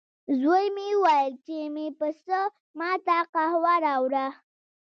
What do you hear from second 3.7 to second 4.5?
راوړه.